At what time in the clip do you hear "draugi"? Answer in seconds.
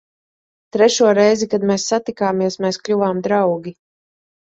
3.29-3.75